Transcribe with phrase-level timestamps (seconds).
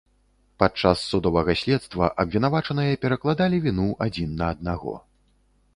[0.61, 4.99] Падчас судовага следства абвінавачаныя перакладалі віну адзін на аднаго.